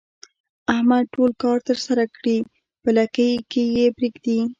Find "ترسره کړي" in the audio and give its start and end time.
1.69-2.37